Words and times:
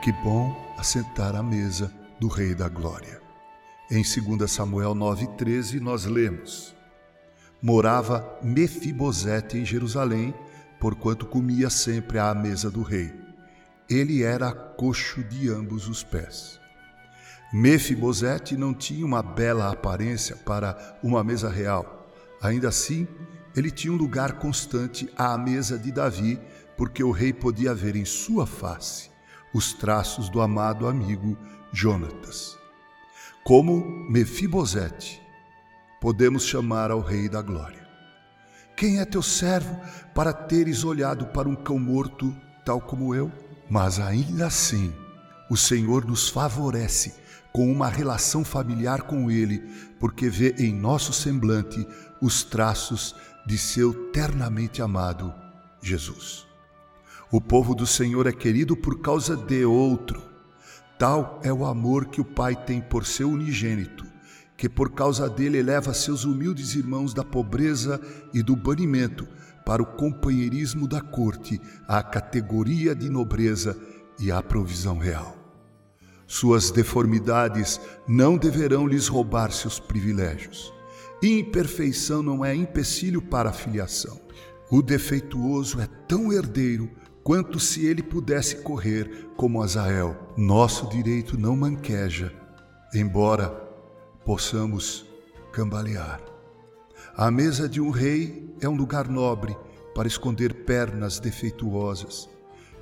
Que 0.00 0.12
bom 0.12 0.54
assentar 0.78 1.34
à 1.34 1.42
mesa 1.42 1.92
do 2.20 2.28
Rei 2.28 2.54
da 2.54 2.68
Glória. 2.68 3.20
Em 3.90 4.00
2 4.00 4.48
Samuel 4.48 4.94
9,13 4.94 5.80
nós 5.80 6.04
lemos: 6.04 6.72
Morava 7.60 8.38
Mefibosete 8.40 9.58
em 9.58 9.64
Jerusalém, 9.64 10.32
porquanto 10.78 11.26
comia 11.26 11.68
sempre 11.68 12.16
à 12.16 12.32
mesa 12.32 12.70
do 12.70 12.80
rei. 12.80 13.12
Ele 13.90 14.22
era 14.22 14.52
coxo 14.52 15.24
de 15.24 15.50
ambos 15.50 15.88
os 15.88 16.04
pés. 16.04 16.60
Mefibosete 17.52 18.56
não 18.56 18.72
tinha 18.72 19.04
uma 19.04 19.22
bela 19.22 19.68
aparência 19.68 20.36
para 20.36 20.96
uma 21.02 21.24
mesa 21.24 21.50
real. 21.50 22.08
Ainda 22.40 22.68
assim, 22.68 23.06
ele 23.56 23.70
tinha 23.70 23.92
um 23.92 23.96
lugar 23.96 24.34
constante 24.34 25.10
à 25.16 25.36
mesa 25.36 25.76
de 25.76 25.90
Davi, 25.90 26.38
porque 26.76 27.02
o 27.02 27.10
rei 27.10 27.32
podia 27.32 27.74
ver 27.74 27.96
em 27.96 28.04
sua 28.04 28.46
face 28.46 29.17
os 29.52 29.72
traços 29.72 30.28
do 30.28 30.40
amado 30.40 30.86
amigo 30.86 31.36
Jonatas. 31.72 32.58
Como 33.44 33.84
Mefibosete, 34.10 35.22
podemos 36.00 36.44
chamar 36.44 36.90
ao 36.90 37.00
Rei 37.00 37.28
da 37.28 37.40
Glória. 37.42 37.86
Quem 38.76 39.00
é 39.00 39.04
teu 39.04 39.22
servo 39.22 39.76
para 40.14 40.32
teres 40.32 40.84
olhado 40.84 41.26
para 41.26 41.48
um 41.48 41.56
cão 41.56 41.78
morto, 41.78 42.34
tal 42.64 42.80
como 42.80 43.14
eu? 43.14 43.32
Mas 43.68 43.98
ainda 43.98 44.46
assim, 44.46 44.94
o 45.50 45.56
Senhor 45.56 46.04
nos 46.04 46.28
favorece 46.28 47.14
com 47.52 47.70
uma 47.72 47.88
relação 47.88 48.44
familiar 48.44 49.02
com 49.02 49.30
Ele, 49.30 49.58
porque 49.98 50.28
vê 50.28 50.54
em 50.58 50.72
nosso 50.72 51.12
semblante 51.12 51.86
os 52.20 52.44
traços 52.44 53.14
de 53.46 53.56
seu 53.56 54.10
ternamente 54.10 54.82
amado 54.82 55.34
Jesus. 55.80 56.47
O 57.30 57.42
povo 57.42 57.74
do 57.74 57.86
Senhor 57.86 58.26
é 58.26 58.32
querido 58.32 58.74
por 58.74 59.00
causa 59.00 59.36
de 59.36 59.62
outro. 59.62 60.22
Tal 60.98 61.38
é 61.44 61.52
o 61.52 61.66
amor 61.66 62.06
que 62.06 62.22
o 62.22 62.24
Pai 62.24 62.56
tem 62.56 62.80
por 62.80 63.04
seu 63.04 63.28
unigênito, 63.28 64.06
que 64.56 64.66
por 64.66 64.92
causa 64.92 65.28
dele 65.28 65.58
eleva 65.58 65.92
seus 65.92 66.24
humildes 66.24 66.74
irmãos 66.74 67.12
da 67.12 67.22
pobreza 67.22 68.00
e 68.32 68.42
do 68.42 68.56
banimento 68.56 69.28
para 69.62 69.82
o 69.82 69.86
companheirismo 69.86 70.88
da 70.88 71.02
corte, 71.02 71.60
à 71.86 72.02
categoria 72.02 72.94
de 72.94 73.10
nobreza 73.10 73.78
e 74.18 74.32
à 74.32 74.42
provisão 74.42 74.96
real. 74.96 75.36
Suas 76.26 76.70
deformidades 76.70 77.78
não 78.08 78.38
deverão 78.38 78.86
lhes 78.86 79.06
roubar 79.06 79.52
seus 79.52 79.78
privilégios. 79.78 80.72
Imperfeição 81.22 82.22
não 82.22 82.42
é 82.42 82.54
empecilho 82.54 83.20
para 83.20 83.50
a 83.50 83.52
filiação. 83.52 84.18
O 84.70 84.80
defeituoso 84.80 85.78
é 85.80 85.86
tão 86.06 86.32
herdeiro 86.32 86.90
quanto 87.22 87.60
se 87.60 87.86
ele 87.86 88.02
pudesse 88.02 88.56
correr 88.56 89.28
como 89.36 89.62
Azael. 89.62 90.16
Nosso 90.36 90.88
direito 90.88 91.38
não 91.38 91.56
manqueja, 91.56 92.32
embora 92.94 93.48
possamos 94.24 95.06
cambalear. 95.52 96.20
A 97.16 97.30
mesa 97.30 97.68
de 97.68 97.80
um 97.80 97.90
rei 97.90 98.54
é 98.60 98.68
um 98.68 98.76
lugar 98.76 99.08
nobre 99.08 99.56
para 99.94 100.06
esconder 100.06 100.64
pernas 100.64 101.18
defeituosas. 101.18 102.28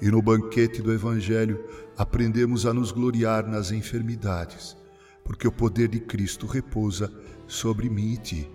E 0.00 0.10
no 0.10 0.20
banquete 0.20 0.82
do 0.82 0.92
Evangelho 0.92 1.64
aprendemos 1.96 2.66
a 2.66 2.74
nos 2.74 2.90
gloriar 2.90 3.46
nas 3.46 3.70
enfermidades, 3.70 4.76
porque 5.22 5.46
o 5.46 5.52
poder 5.52 5.88
de 5.88 6.00
Cristo 6.00 6.46
repousa 6.46 7.12
sobre 7.46 7.88
mim 7.88 8.12
e 8.12 8.16
ti. 8.16 8.50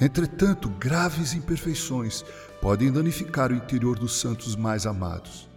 Entretanto, 0.00 0.68
graves 0.68 1.32
imperfeições 1.32 2.24
podem 2.60 2.92
danificar 2.92 3.50
o 3.50 3.54
interior 3.54 3.98
dos 3.98 4.20
santos 4.20 4.54
mais 4.54 4.86
amados. 4.86 5.48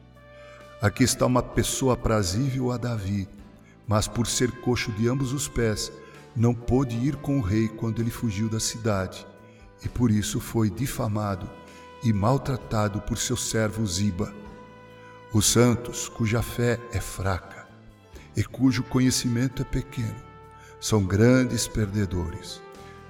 Aqui 0.81 1.03
está 1.03 1.25
uma 1.25 1.43
pessoa 1.43 1.93
aprazível 1.93 2.71
a 2.71 2.77
Davi, 2.77 3.27
mas 3.85 4.07
por 4.07 4.27
ser 4.27 4.49
coxo 4.61 4.91
de 4.93 5.09
ambos 5.09 5.33
os 5.33 5.47
pés, 5.47 5.91
não 6.35 6.53
pôde 6.53 6.95
ir 6.95 7.17
com 7.17 7.37
o 7.37 7.41
rei 7.41 7.67
quando 7.67 8.01
ele 8.01 8.11
fugiu 8.11 8.47
da 8.47 8.59
cidade, 8.59 9.27
e 9.83 9.89
por 9.89 10.09
isso 10.09 10.39
foi 10.39 10.69
difamado 10.69 11.49
e 12.01 12.13
maltratado 12.13 13.01
por 13.01 13.17
seu 13.17 13.35
servo 13.35 13.85
Ziba. 13.85 14.33
Os 15.33 15.47
santos, 15.47 16.07
cuja 16.07 16.41
fé 16.41 16.79
é 16.93 17.01
fraca 17.01 17.67
e 18.37 18.43
cujo 18.43 18.83
conhecimento 18.83 19.61
é 19.61 19.65
pequeno, 19.65 20.15
são 20.79 21.03
grandes 21.03 21.67
perdedores. 21.67 22.61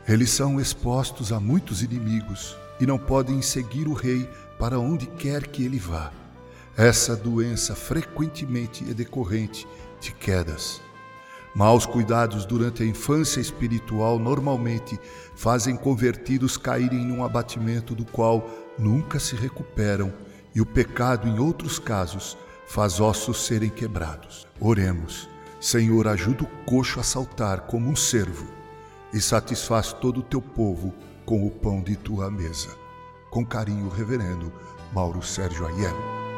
Eles 0.07 0.31
são 0.31 0.59
expostos 0.59 1.31
a 1.31 1.39
muitos 1.39 1.83
inimigos 1.83 2.57
e 2.79 2.85
não 2.85 2.97
podem 2.97 3.41
seguir 3.41 3.87
o 3.87 3.93
rei 3.93 4.29
para 4.57 4.79
onde 4.79 5.05
quer 5.05 5.47
que 5.47 5.63
ele 5.63 5.77
vá. 5.77 6.11
Essa 6.75 7.15
doença 7.15 7.75
frequentemente 7.75 8.89
é 8.89 8.93
decorrente 8.93 9.67
de 9.99 10.13
quedas. 10.13 10.81
Maus 11.53 11.85
cuidados 11.85 12.45
durante 12.45 12.83
a 12.83 12.85
infância 12.85 13.39
espiritual 13.39 14.17
normalmente 14.17 14.99
fazem 15.35 15.75
convertidos 15.75 16.57
caírem 16.57 17.05
num 17.05 17.23
abatimento 17.23 17.93
do 17.93 18.05
qual 18.05 18.49
nunca 18.77 19.19
se 19.19 19.35
recuperam, 19.35 20.13
e 20.55 20.61
o 20.61 20.65
pecado, 20.65 21.27
em 21.27 21.37
outros 21.37 21.77
casos, 21.77 22.37
faz 22.67 22.99
ossos 22.99 23.45
serem 23.45 23.69
quebrados. 23.69 24.47
Oremos. 24.59 25.29
Senhor, 25.59 26.07
ajuda 26.07 26.43
o 26.43 26.65
coxo 26.65 26.99
a 26.99 27.03
saltar 27.03 27.61
como 27.61 27.89
um 27.89 27.95
cervo 27.95 28.58
e 29.13 29.19
satisfaz 29.19 29.93
todo 29.93 30.19
o 30.19 30.23
teu 30.23 30.41
povo 30.41 30.93
com 31.25 31.45
o 31.45 31.51
pão 31.51 31.81
de 31.81 31.95
tua 31.95 32.29
mesa. 32.29 32.75
Com 33.29 33.45
carinho, 33.45 33.89
reverendo 33.89 34.51
Mauro 34.93 35.21
Sérgio 35.21 35.65
Aiello. 35.65 36.28